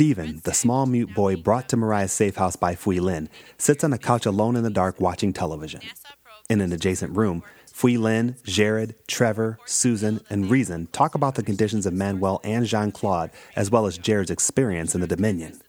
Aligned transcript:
Stephen, 0.00 0.40
the 0.44 0.54
small 0.54 0.86
mute 0.86 1.12
boy 1.12 1.36
brought 1.36 1.68
to 1.68 1.76
Mariah's 1.76 2.10
safe 2.10 2.36
house 2.36 2.56
by 2.56 2.74
Fui 2.74 3.00
Lin, 3.00 3.28
sits 3.58 3.84
on 3.84 3.92
a 3.92 3.98
couch 3.98 4.24
alone 4.24 4.56
in 4.56 4.62
the 4.62 4.70
dark 4.70 4.98
watching 4.98 5.30
television. 5.30 5.82
In 6.48 6.62
an 6.62 6.72
adjacent 6.72 7.14
room, 7.14 7.42
Fui 7.66 7.98
Lin, 7.98 8.34
Jared, 8.44 8.94
Trevor, 9.06 9.58
Susan, 9.66 10.22
and 10.30 10.50
Rezin 10.50 10.86
talk 10.86 11.14
about 11.14 11.34
the 11.34 11.42
conditions 11.42 11.84
of 11.84 11.92
Manuel 11.92 12.40
and 12.44 12.64
Jean 12.64 12.92
Claude, 12.92 13.30
as 13.54 13.70
well 13.70 13.84
as 13.84 13.98
Jared's 13.98 14.30
experience 14.30 14.94
in 14.94 15.02
the 15.02 15.06
Dominion. 15.06 15.60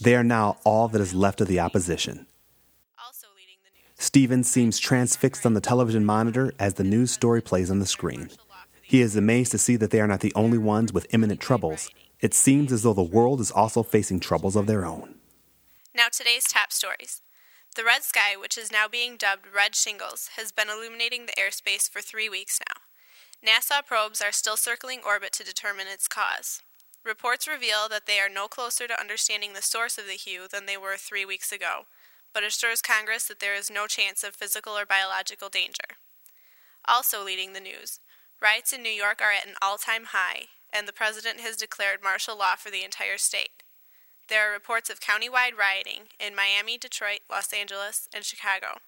They 0.00 0.16
are 0.16 0.24
now 0.24 0.56
all 0.64 0.88
that 0.88 1.02
is 1.02 1.12
left 1.12 1.42
of 1.42 1.48
the 1.48 1.60
opposition. 1.60 2.26
Stephen 3.98 4.42
seems 4.42 4.78
transfixed 4.78 5.44
on 5.44 5.52
the 5.52 5.60
television 5.60 6.06
monitor 6.06 6.50
as 6.58 6.72
the 6.74 6.82
news 6.82 7.10
story 7.10 7.42
plays 7.42 7.70
on 7.70 7.80
the 7.80 7.84
screen. 7.84 8.30
He 8.80 9.02
is 9.02 9.16
amazed 9.16 9.50
to 9.50 9.58
see 9.58 9.76
that 9.76 9.90
they 9.90 10.00
are 10.00 10.06
not 10.06 10.20
the 10.20 10.32
only 10.34 10.56
ones 10.56 10.94
with 10.94 11.12
imminent 11.12 11.40
troubles. 11.40 11.90
It 12.20 12.32
seems 12.32 12.72
as 12.72 12.82
though 12.82 12.94
the 12.94 13.02
world 13.02 13.40
is 13.40 13.50
also 13.50 13.82
facing 13.82 14.20
troubles 14.20 14.56
of 14.56 14.66
their 14.66 14.84
own. 14.84 15.16
Now, 15.94 16.06
today's 16.10 16.44
top 16.44 16.72
stories. 16.72 17.20
The 17.74 17.84
red 17.84 18.04
sky, 18.04 18.36
which 18.40 18.56
is 18.56 18.72
now 18.72 18.88
being 18.88 19.16
dubbed 19.16 19.46
red 19.54 19.74
shingles, 19.74 20.30
has 20.36 20.50
been 20.50 20.70
illuminating 20.70 21.26
the 21.26 21.34
airspace 21.40 21.90
for 21.90 22.00
three 22.00 22.28
weeks 22.28 22.58
now. 22.68 22.80
NASA 23.46 23.84
probes 23.84 24.22
are 24.22 24.32
still 24.32 24.56
circling 24.56 25.00
orbit 25.04 25.32
to 25.34 25.44
determine 25.44 25.86
its 25.86 26.08
cause. 26.08 26.62
Reports 27.04 27.46
reveal 27.46 27.86
that 27.90 28.06
they 28.06 28.18
are 28.18 28.30
no 28.30 28.48
closer 28.48 28.88
to 28.88 28.98
understanding 28.98 29.52
the 29.52 29.62
source 29.62 29.98
of 29.98 30.06
the 30.06 30.14
hue 30.14 30.48
than 30.50 30.64
they 30.64 30.76
were 30.76 30.96
three 30.96 31.26
weeks 31.26 31.52
ago, 31.52 31.84
but 32.32 32.42
assures 32.42 32.80
Congress 32.80 33.26
that 33.28 33.40
there 33.40 33.54
is 33.54 33.70
no 33.70 33.86
chance 33.86 34.24
of 34.24 34.34
physical 34.34 34.76
or 34.76 34.86
biological 34.86 35.48
danger. 35.48 36.00
Also 36.86 37.22
leading 37.22 37.52
the 37.52 37.60
news, 37.60 38.00
riots 38.40 38.72
in 38.72 38.82
New 38.82 38.88
York 38.88 39.20
are 39.20 39.32
at 39.32 39.46
an 39.46 39.54
all 39.60 39.76
time 39.76 40.06
high, 40.06 40.46
and 40.72 40.86
the 40.86 40.92
president 40.92 41.40
has 41.40 41.56
declared 41.56 42.02
martial 42.02 42.38
law 42.38 42.56
for 42.56 42.70
the 42.70 42.84
entire 42.84 43.18
state. 43.18 43.62
There 44.28 44.48
are 44.48 44.52
reports 44.52 44.90
of 44.90 45.00
countywide 45.00 45.56
rioting 45.56 46.08
in 46.18 46.34
Miami, 46.34 46.78
Detroit, 46.78 47.20
Los 47.30 47.52
Angeles, 47.52 48.08
and 48.14 48.24
Chicago. 48.24 48.80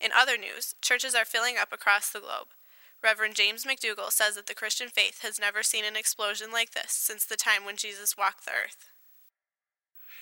In 0.00 0.10
other 0.16 0.38
news, 0.38 0.74
churches 0.80 1.14
are 1.14 1.24
filling 1.24 1.56
up 1.58 1.72
across 1.72 2.10
the 2.10 2.20
globe. 2.20 2.48
Reverend 3.02 3.34
James 3.34 3.64
McDougall 3.64 4.10
says 4.10 4.34
that 4.34 4.46
the 4.46 4.54
Christian 4.54 4.88
faith 4.88 5.20
has 5.22 5.38
never 5.38 5.62
seen 5.62 5.84
an 5.84 5.96
explosion 5.96 6.50
like 6.50 6.72
this 6.72 6.92
since 6.92 7.24
the 7.24 7.36
time 7.36 7.64
when 7.64 7.76
Jesus 7.76 8.16
walked 8.16 8.44
the 8.44 8.52
earth. 8.52 8.88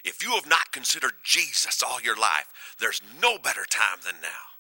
If 0.05 0.22
you 0.22 0.33
have 0.33 0.48
not 0.48 0.72
considered 0.72 1.14
Jesus 1.25 1.83
all 1.83 2.00
your 2.00 2.17
life, 2.17 2.77
there's 2.78 3.00
no 3.22 3.39
better 3.39 3.64
time 3.69 4.00
than 4.05 4.17
now. 4.20 4.52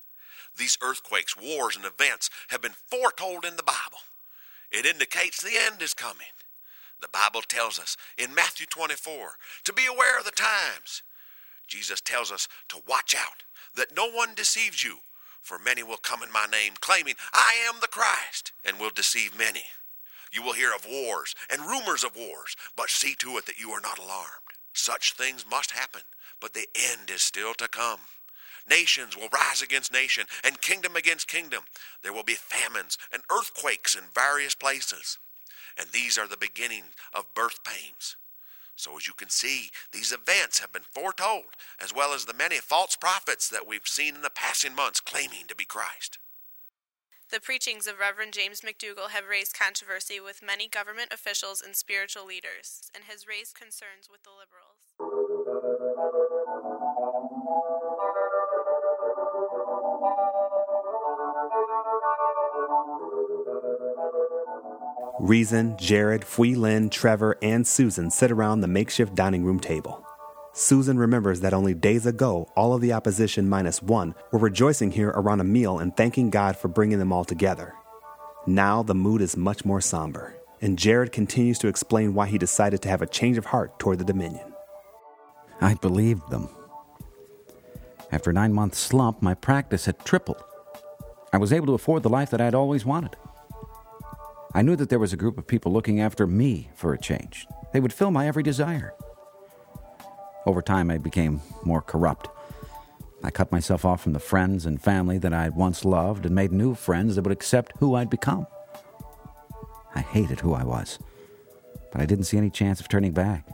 These 0.56 0.78
earthquakes, 0.80 1.36
wars, 1.36 1.76
and 1.76 1.84
events 1.84 2.30
have 2.48 2.62
been 2.62 2.76
foretold 2.88 3.44
in 3.44 3.56
the 3.56 3.62
Bible. 3.62 3.98
It 4.74 4.86
indicates 4.86 5.40
the 5.40 5.56
end 5.56 5.82
is 5.82 5.94
coming. 5.94 6.26
The 7.00 7.06
Bible 7.06 7.42
tells 7.42 7.78
us 7.78 7.96
in 8.18 8.34
Matthew 8.34 8.66
24 8.66 9.36
to 9.64 9.72
be 9.72 9.86
aware 9.86 10.18
of 10.18 10.24
the 10.24 10.32
times. 10.32 11.02
Jesus 11.68 12.00
tells 12.00 12.32
us 12.32 12.48
to 12.70 12.82
watch 12.88 13.14
out 13.14 13.44
that 13.76 13.94
no 13.96 14.10
one 14.10 14.34
deceives 14.34 14.82
you, 14.82 14.98
for 15.40 15.60
many 15.60 15.84
will 15.84 15.96
come 15.96 16.24
in 16.24 16.32
my 16.32 16.46
name, 16.46 16.72
claiming, 16.80 17.14
I 17.32 17.54
am 17.68 17.76
the 17.80 17.86
Christ, 17.86 18.50
and 18.64 18.80
will 18.80 18.90
deceive 18.90 19.38
many. 19.38 19.64
You 20.32 20.42
will 20.42 20.54
hear 20.54 20.74
of 20.74 20.86
wars 20.90 21.36
and 21.48 21.62
rumors 21.62 22.02
of 22.02 22.16
wars, 22.16 22.56
but 22.76 22.90
see 22.90 23.14
to 23.20 23.36
it 23.38 23.46
that 23.46 23.60
you 23.60 23.70
are 23.70 23.80
not 23.80 23.98
alarmed. 23.98 24.58
Such 24.72 25.12
things 25.12 25.46
must 25.48 25.70
happen, 25.70 26.02
but 26.40 26.52
the 26.52 26.68
end 26.74 27.10
is 27.10 27.22
still 27.22 27.54
to 27.54 27.68
come. 27.68 28.00
Nations 28.68 29.16
will 29.16 29.28
rise 29.28 29.62
against 29.62 29.92
nation, 29.92 30.26
and 30.42 30.60
kingdom 30.60 30.96
against 30.96 31.28
kingdom. 31.28 31.64
There 32.02 32.12
will 32.12 32.22
be 32.22 32.34
famines 32.34 32.96
and 33.12 33.22
earthquakes 33.30 33.94
in 33.94 34.04
various 34.14 34.54
places. 34.54 35.18
And 35.78 35.88
these 35.90 36.16
are 36.16 36.28
the 36.28 36.36
beginning 36.36 36.84
of 37.12 37.34
birth 37.34 37.60
pains. 37.64 38.16
So, 38.76 38.96
as 38.96 39.06
you 39.06 39.14
can 39.14 39.28
see, 39.28 39.70
these 39.92 40.12
events 40.12 40.58
have 40.58 40.72
been 40.72 40.82
foretold, 40.82 41.56
as 41.80 41.94
well 41.94 42.12
as 42.12 42.24
the 42.24 42.34
many 42.34 42.56
false 42.56 42.96
prophets 42.96 43.48
that 43.48 43.66
we've 43.66 43.86
seen 43.86 44.16
in 44.16 44.22
the 44.22 44.30
passing 44.30 44.74
months 44.74 45.00
claiming 45.00 45.46
to 45.46 45.54
be 45.54 45.64
Christ. 45.64 46.18
The 47.30 47.40
preachings 47.40 47.86
of 47.86 47.98
Reverend 47.98 48.32
James 48.32 48.60
McDougall 48.60 49.10
have 49.10 49.26
raised 49.28 49.58
controversy 49.58 50.20
with 50.20 50.42
many 50.42 50.68
government 50.68 51.12
officials 51.12 51.62
and 51.62 51.74
spiritual 51.74 52.26
leaders, 52.26 52.90
and 52.94 53.04
has 53.04 53.26
raised 53.26 53.54
concerns 53.54 54.08
with 54.10 54.24
the 54.24 54.30
liberals. 54.30 54.93
Rezin, 65.20 65.76
Jared, 65.78 66.24
Fui 66.24 66.54
Lin, 66.56 66.90
Trevor, 66.90 67.38
and 67.40 67.66
Susan 67.66 68.10
sit 68.10 68.32
around 68.32 68.60
the 68.60 68.68
makeshift 68.68 69.14
dining 69.14 69.44
room 69.44 69.60
table. 69.60 70.04
Susan 70.52 70.98
remembers 70.98 71.40
that 71.40 71.54
only 71.54 71.72
days 71.72 72.04
ago, 72.04 72.48
all 72.56 72.74
of 72.74 72.80
the 72.80 72.92
opposition 72.92 73.48
minus 73.48 73.80
one 73.80 74.14
were 74.32 74.38
rejoicing 74.38 74.90
here 74.90 75.10
around 75.10 75.40
a 75.40 75.44
meal 75.44 75.78
and 75.78 75.96
thanking 75.96 76.30
God 76.30 76.56
for 76.56 76.68
bringing 76.68 76.98
them 76.98 77.12
all 77.12 77.24
together. 77.24 77.74
Now 78.46 78.82
the 78.82 78.94
mood 78.94 79.20
is 79.20 79.36
much 79.36 79.64
more 79.64 79.80
somber, 79.80 80.36
and 80.60 80.78
Jared 80.78 81.12
continues 81.12 81.58
to 81.60 81.68
explain 81.68 82.14
why 82.14 82.26
he 82.26 82.38
decided 82.38 82.82
to 82.82 82.88
have 82.88 83.02
a 83.02 83.06
change 83.06 83.38
of 83.38 83.46
heart 83.46 83.78
toward 83.78 83.98
the 83.98 84.04
Dominion. 84.04 84.52
I 85.60 85.74
believed 85.74 86.28
them. 86.30 86.48
After 88.10 88.30
a 88.30 88.34
nine 88.34 88.52
month 88.52 88.74
slump, 88.74 89.22
my 89.22 89.34
practice 89.34 89.86
had 89.86 90.04
tripled. 90.04 90.42
I 91.32 91.38
was 91.38 91.52
able 91.52 91.66
to 91.66 91.74
afford 91.74 92.02
the 92.02 92.08
life 92.08 92.30
that 92.30 92.40
I'd 92.40 92.54
always 92.54 92.84
wanted. 92.84 93.16
I 94.56 94.62
knew 94.62 94.76
that 94.76 94.88
there 94.88 95.00
was 95.00 95.12
a 95.12 95.16
group 95.16 95.36
of 95.36 95.48
people 95.48 95.72
looking 95.72 96.00
after 96.00 96.28
me 96.28 96.70
for 96.76 96.94
a 96.94 96.98
change. 96.98 97.46
They 97.72 97.80
would 97.80 97.92
fill 97.92 98.12
my 98.12 98.28
every 98.28 98.44
desire. 98.44 98.94
Over 100.46 100.62
time, 100.62 100.90
I 100.90 100.98
became 100.98 101.40
more 101.64 101.82
corrupt. 101.82 102.28
I 103.24 103.30
cut 103.30 103.50
myself 103.50 103.84
off 103.84 104.02
from 104.02 104.12
the 104.12 104.20
friends 104.20 104.64
and 104.64 104.80
family 104.80 105.18
that 105.18 105.32
I 105.32 105.42
had 105.42 105.56
once 105.56 105.84
loved 105.84 106.24
and 106.24 106.34
made 106.34 106.52
new 106.52 106.74
friends 106.74 107.16
that 107.16 107.22
would 107.22 107.32
accept 107.32 107.72
who 107.78 107.96
I'd 107.96 108.10
become. 108.10 108.46
I 109.94 110.00
hated 110.02 110.40
who 110.40 110.54
I 110.54 110.62
was, 110.62 111.00
but 111.90 112.00
I 112.00 112.06
didn't 112.06 112.26
see 112.26 112.36
any 112.36 112.50
chance 112.50 112.78
of 112.80 112.88
turning 112.88 113.12
back. 113.12 113.48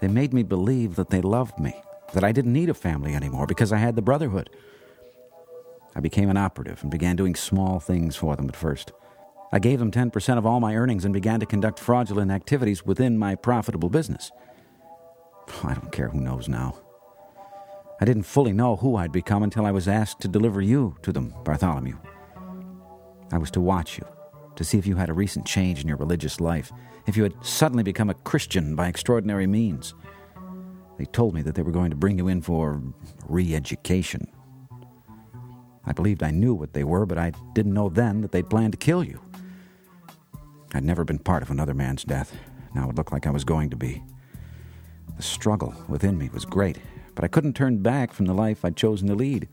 They 0.00 0.08
made 0.08 0.34
me 0.34 0.42
believe 0.42 0.96
that 0.96 1.08
they 1.08 1.22
loved 1.22 1.58
me, 1.58 1.80
that 2.12 2.24
I 2.24 2.32
didn't 2.32 2.52
need 2.52 2.68
a 2.68 2.74
family 2.74 3.14
anymore 3.14 3.46
because 3.46 3.72
I 3.72 3.78
had 3.78 3.96
the 3.96 4.02
brotherhood. 4.02 4.50
I 5.94 6.00
became 6.00 6.28
an 6.28 6.36
operative 6.36 6.82
and 6.82 6.90
began 6.90 7.16
doing 7.16 7.34
small 7.34 7.80
things 7.80 8.16
for 8.16 8.36
them 8.36 8.48
at 8.48 8.56
first. 8.56 8.92
I 9.50 9.58
gave 9.58 9.78
them 9.78 9.90
10% 9.90 10.38
of 10.38 10.44
all 10.44 10.60
my 10.60 10.76
earnings 10.76 11.04
and 11.04 11.14
began 11.14 11.40
to 11.40 11.46
conduct 11.46 11.78
fraudulent 11.78 12.30
activities 12.30 12.84
within 12.84 13.16
my 13.16 13.34
profitable 13.34 13.88
business. 13.88 14.30
I 15.64 15.74
don't 15.74 15.92
care 15.92 16.08
who 16.08 16.20
knows 16.20 16.48
now. 16.48 16.78
I 18.00 18.04
didn't 18.04 18.24
fully 18.24 18.52
know 18.52 18.76
who 18.76 18.96
I'd 18.96 19.10
become 19.10 19.42
until 19.42 19.66
I 19.66 19.72
was 19.72 19.88
asked 19.88 20.20
to 20.20 20.28
deliver 20.28 20.60
you 20.60 20.96
to 21.02 21.12
them, 21.12 21.34
Bartholomew. 21.44 21.96
I 23.32 23.38
was 23.38 23.50
to 23.52 23.60
watch 23.60 23.98
you, 23.98 24.04
to 24.56 24.64
see 24.64 24.78
if 24.78 24.86
you 24.86 24.96
had 24.96 25.08
a 25.08 25.14
recent 25.14 25.46
change 25.46 25.80
in 25.80 25.88
your 25.88 25.96
religious 25.96 26.40
life, 26.40 26.70
if 27.06 27.16
you 27.16 27.22
had 27.22 27.34
suddenly 27.44 27.82
become 27.82 28.10
a 28.10 28.14
Christian 28.14 28.76
by 28.76 28.88
extraordinary 28.88 29.46
means. 29.46 29.94
They 30.98 31.06
told 31.06 31.34
me 31.34 31.42
that 31.42 31.54
they 31.54 31.62
were 31.62 31.72
going 31.72 31.90
to 31.90 31.96
bring 31.96 32.18
you 32.18 32.28
in 32.28 32.42
for 32.42 32.82
re 33.26 33.54
education. 33.54 34.30
I 35.84 35.92
believed 35.92 36.22
I 36.22 36.30
knew 36.30 36.54
what 36.54 36.74
they 36.74 36.84
were, 36.84 37.06
but 37.06 37.18
I 37.18 37.32
didn't 37.54 37.74
know 37.74 37.88
then 37.88 38.20
that 38.20 38.30
they'd 38.30 38.50
planned 38.50 38.72
to 38.74 38.78
kill 38.78 39.02
you. 39.02 39.20
I'd 40.74 40.84
never 40.84 41.04
been 41.04 41.18
part 41.18 41.42
of 41.42 41.50
another 41.50 41.74
man's 41.74 42.04
death. 42.04 42.34
Now 42.74 42.88
it 42.88 42.94
looked 42.94 43.12
like 43.12 43.26
I 43.26 43.30
was 43.30 43.44
going 43.44 43.70
to 43.70 43.76
be. 43.76 44.02
The 45.16 45.22
struggle 45.22 45.74
within 45.88 46.18
me 46.18 46.28
was 46.28 46.44
great, 46.44 46.78
but 47.14 47.24
I 47.24 47.28
couldn't 47.28 47.54
turn 47.54 47.78
back 47.78 48.12
from 48.12 48.26
the 48.26 48.34
life 48.34 48.64
I'd 48.64 48.76
chosen 48.76 49.08
to 49.08 49.14
lead. 49.14 49.48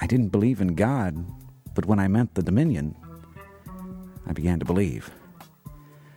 I 0.00 0.06
didn't 0.06 0.30
believe 0.30 0.60
in 0.60 0.74
God, 0.74 1.24
but 1.74 1.86
when 1.86 1.98
I 1.98 2.08
meant 2.08 2.34
the 2.34 2.42
Dominion, 2.42 2.96
I 4.26 4.32
began 4.32 4.58
to 4.58 4.64
believe. 4.64 5.10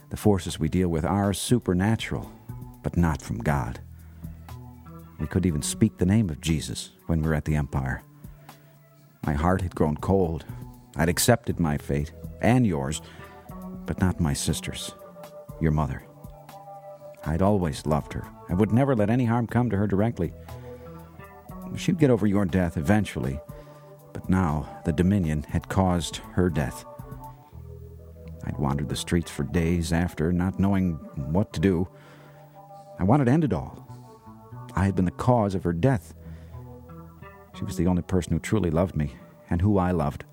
The 0.09 0.17
forces 0.17 0.59
we 0.59 0.69
deal 0.69 0.89
with 0.89 1.05
are 1.05 1.33
supernatural, 1.33 2.31
but 2.81 2.95
not 2.95 3.21
from 3.21 3.39
God. 3.39 3.79
We 5.19 5.27
couldn't 5.27 5.47
even 5.47 5.61
speak 5.61 5.97
the 5.97 6.05
name 6.05 6.29
of 6.29 6.41
Jesus 6.41 6.91
when 7.07 7.21
we 7.21 7.27
were 7.27 7.33
at 7.33 7.45
the 7.45 7.55
Empire. 7.55 8.03
My 9.25 9.33
heart 9.33 9.61
had 9.61 9.75
grown 9.75 9.97
cold. 9.97 10.45
I'd 10.95 11.09
accepted 11.09 11.59
my 11.59 11.77
fate, 11.77 12.11
and 12.41 12.67
yours, 12.67 13.01
but 13.85 13.99
not 13.99 14.19
my 14.19 14.33
sister's, 14.33 14.93
your 15.59 15.71
mother. 15.71 16.03
I'd 17.25 17.41
always 17.41 17.85
loved 17.85 18.13
her. 18.13 18.27
I 18.49 18.53
would 18.53 18.71
never 18.71 18.95
let 18.95 19.09
any 19.09 19.25
harm 19.25 19.47
come 19.47 19.69
to 19.69 19.77
her 19.77 19.87
directly. 19.87 20.33
She'd 21.77 21.99
get 21.99 22.09
over 22.09 22.27
your 22.27 22.45
death 22.45 22.77
eventually, 22.77 23.39
but 24.11 24.29
now 24.29 24.81
the 24.85 24.91
Dominion 24.91 25.43
had 25.43 25.69
caused 25.69 26.17
her 26.33 26.49
death. 26.49 26.85
I'd 28.45 28.57
wandered 28.57 28.89
the 28.89 28.95
streets 28.95 29.31
for 29.31 29.43
days 29.43 29.93
after, 29.93 30.33
not 30.33 30.59
knowing 30.59 30.93
what 31.15 31.53
to 31.53 31.59
do. 31.59 31.87
I 32.99 33.03
wanted 33.03 33.25
to 33.25 33.31
end 33.31 33.45
it 33.45 33.53
all. 33.53 33.87
I 34.75 34.85
had 34.85 34.95
been 34.95 35.05
the 35.05 35.11
cause 35.11 35.55
of 35.55 35.63
her 35.63 35.73
death. 35.73 36.13
She 37.57 37.63
was 37.63 37.77
the 37.77 37.87
only 37.87 38.01
person 38.01 38.33
who 38.33 38.39
truly 38.39 38.69
loved 38.69 38.95
me, 38.95 39.15
and 39.49 39.61
who 39.61 39.77
I 39.77 39.91
loved. 39.91 40.25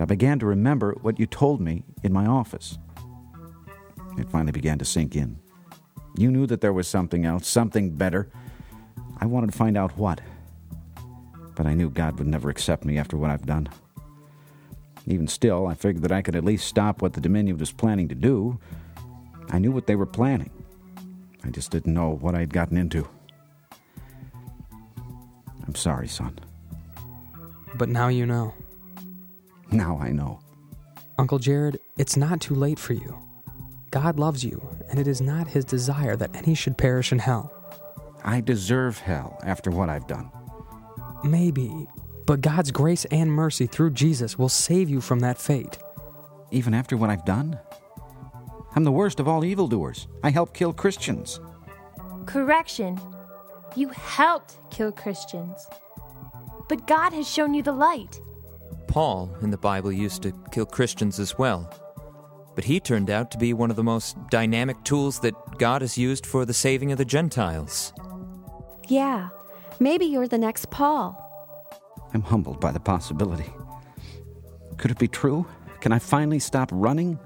I 0.00 0.04
began 0.04 0.38
to 0.38 0.46
remember 0.46 0.96
what 1.02 1.18
you 1.18 1.26
told 1.26 1.60
me 1.60 1.82
in 2.02 2.12
my 2.12 2.26
office. 2.26 2.78
It 4.16 4.30
finally 4.30 4.52
began 4.52 4.78
to 4.78 4.84
sink 4.84 5.16
in. 5.16 5.38
You 6.16 6.30
knew 6.30 6.46
that 6.46 6.60
there 6.60 6.72
was 6.72 6.88
something 6.88 7.24
else, 7.24 7.46
something 7.46 7.90
better. 7.90 8.28
I 9.20 9.26
wanted 9.26 9.52
to 9.52 9.58
find 9.58 9.76
out 9.76 9.96
what. 9.96 10.20
But 11.54 11.66
I 11.66 11.74
knew 11.74 11.90
God 11.90 12.18
would 12.18 12.28
never 12.28 12.50
accept 12.50 12.84
me 12.84 12.98
after 12.98 13.16
what 13.16 13.30
I've 13.30 13.46
done. 13.46 13.68
Even 15.06 15.26
still, 15.26 15.66
I 15.66 15.74
figured 15.74 16.02
that 16.02 16.12
I 16.12 16.22
could 16.22 16.36
at 16.36 16.44
least 16.44 16.68
stop 16.68 17.00
what 17.00 17.14
the 17.14 17.20
Dominion 17.20 17.58
was 17.58 17.72
planning 17.72 18.08
to 18.08 18.14
do. 18.14 18.58
I 19.50 19.58
knew 19.58 19.72
what 19.72 19.86
they 19.86 19.96
were 19.96 20.06
planning. 20.06 20.50
I 21.44 21.50
just 21.50 21.70
didn't 21.70 21.94
know 21.94 22.10
what 22.10 22.34
I'd 22.34 22.52
gotten 22.52 22.76
into. 22.76 23.08
I'm 25.66 25.74
sorry, 25.74 26.08
son. 26.08 26.38
But 27.74 27.88
now 27.88 28.08
you 28.08 28.26
know. 28.26 28.54
Now 29.70 29.98
I 30.00 30.10
know. 30.10 30.40
Uncle 31.18 31.38
Jared, 31.38 31.80
it's 31.96 32.16
not 32.16 32.40
too 32.40 32.54
late 32.54 32.78
for 32.78 32.94
you. 32.94 33.18
God 33.90 34.18
loves 34.18 34.44
you, 34.44 34.66
and 34.90 34.98
it 34.98 35.06
is 35.06 35.20
not 35.20 35.48
his 35.48 35.64
desire 35.64 36.16
that 36.16 36.36
any 36.36 36.54
should 36.54 36.78
perish 36.78 37.12
in 37.12 37.18
hell. 37.18 37.52
I 38.24 38.40
deserve 38.40 38.98
hell 38.98 39.38
after 39.44 39.70
what 39.70 39.88
I've 39.88 40.06
done. 40.06 40.30
Maybe, 41.24 41.86
but 42.26 42.40
God's 42.40 42.70
grace 42.70 43.04
and 43.06 43.32
mercy 43.32 43.66
through 43.66 43.92
Jesus 43.92 44.38
will 44.38 44.48
save 44.48 44.88
you 44.88 45.00
from 45.00 45.20
that 45.20 45.38
fate. 45.38 45.78
Even 46.50 46.74
after 46.74 46.96
what 46.96 47.10
I've 47.10 47.24
done? 47.24 47.58
I'm 48.74 48.84
the 48.84 48.92
worst 48.92 49.18
of 49.18 49.26
all 49.26 49.44
evildoers. 49.44 50.06
I 50.22 50.30
helped 50.30 50.54
kill 50.54 50.72
Christians. 50.72 51.40
Correction. 52.26 53.00
You 53.74 53.88
helped 53.88 54.58
kill 54.70 54.92
Christians. 54.92 55.66
But 56.68 56.86
God 56.86 57.12
has 57.12 57.28
shown 57.28 57.54
you 57.54 57.62
the 57.62 57.72
light. 57.72 58.20
Paul 58.88 59.30
in 59.42 59.50
the 59.50 59.58
Bible 59.58 59.92
used 59.92 60.22
to 60.22 60.32
kill 60.50 60.66
Christians 60.66 61.20
as 61.20 61.38
well. 61.38 61.70
But 62.54 62.64
he 62.64 62.80
turned 62.80 63.10
out 63.10 63.30
to 63.30 63.38
be 63.38 63.52
one 63.52 63.70
of 63.70 63.76
the 63.76 63.84
most 63.84 64.16
dynamic 64.30 64.82
tools 64.82 65.20
that 65.20 65.34
God 65.58 65.82
has 65.82 65.96
used 65.96 66.26
for 66.26 66.44
the 66.44 66.54
saving 66.54 66.90
of 66.90 66.98
the 66.98 67.04
Gentiles. 67.04 67.92
Yeah, 68.88 69.28
maybe 69.78 70.06
you're 70.06 70.26
the 70.26 70.38
next 70.38 70.70
Paul. 70.70 71.24
I'm 72.12 72.22
humbled 72.22 72.60
by 72.60 72.72
the 72.72 72.80
possibility. 72.80 73.52
Could 74.78 74.90
it 74.90 74.98
be 74.98 75.08
true? 75.08 75.46
Can 75.80 75.92
I 75.92 75.98
finally 75.98 76.38
stop 76.38 76.70
running? 76.72 77.18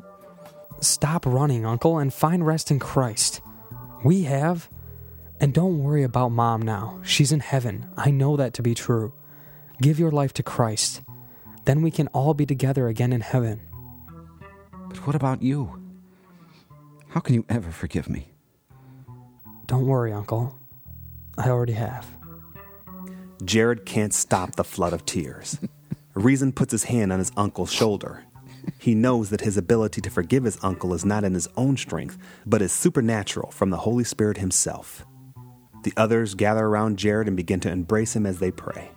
Stop 0.81 1.25
running, 1.25 1.65
Uncle, 1.65 1.99
and 1.99 2.13
find 2.13 2.45
rest 2.45 2.71
in 2.71 2.79
Christ. 2.79 3.41
We 4.05 4.25
have. 4.25 4.69
And 5.41 5.55
don't 5.55 5.79
worry 5.79 6.03
about 6.03 6.31
Mom 6.31 6.61
now. 6.61 7.01
She's 7.03 7.33
in 7.33 7.41
heaven. 7.41 7.89
I 7.97 8.11
know 8.11 8.37
that 8.37 8.53
to 8.55 8.63
be 8.63 8.75
true. 8.75 9.15
Give 9.81 9.99
your 9.99 10.11
life 10.11 10.35
to 10.35 10.43
Christ. 10.43 11.03
Then 11.65 11.83
we 11.83 11.91
can 11.91 12.09
all 12.09 12.35
be 12.35 12.47
together 12.47 12.89
again 12.89 13.13
in 13.13 13.21
heaven. 13.21 13.61
But 14.89 15.07
what 15.07 15.17
about 15.17 15.43
you? 15.43 15.81
How 17.09 17.21
can 17.21 17.35
you 17.35 17.45
ever 17.49 17.71
forgive 17.71 18.09
me? 18.09 18.33
Don't 19.67 19.87
worry, 19.87 20.13
Uncle. 20.13 20.59
I 21.39 21.51
already 21.51 21.75
have. 21.75 22.07
Jared 23.45 23.85
can't 23.85 24.15
stop 24.15 24.57
the 24.57 24.65
flood 24.65 24.93
of 24.93 25.05
tears. 25.07 25.59
Rezin 26.15 26.53
puts 26.53 26.73
his 26.73 26.85
hand 26.85 27.13
on 27.13 27.19
his 27.19 27.33
uncle's 27.37 27.73
shoulder. 27.73 28.25
He 28.79 28.95
knows 28.95 29.31
that 29.31 29.41
his 29.41 29.57
ability 29.57 30.01
to 30.03 30.11
forgive 30.11 30.45
his 30.45 30.59
uncle 30.63 30.95
is 30.95 31.05
not 31.05 31.25
in 31.25 31.35
his 31.35 31.49
own 31.57 31.77
strength, 31.77 32.19
but 32.47 32.63
is 32.63 32.73
supernatural 32.73 33.51
from 33.51 33.71
the 33.71 33.79
Holy 33.79 34.05
Spirit 34.05 34.39
himself. 34.39 35.05
The 35.83 35.93
others 35.97 36.35
gather 36.35 36.65
around 36.65 36.99
Jared 36.99 37.27
and 37.27 37.37
begin 37.37 37.61
to 37.61 37.71
embrace 37.71 38.15
him 38.15 38.27
as 38.27 38.39
they 38.39 38.51
pray. 38.51 38.91